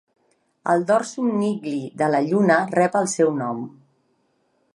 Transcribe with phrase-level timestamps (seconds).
[0.71, 3.63] El dorsum Niggli de la Lluna rep el seu nom.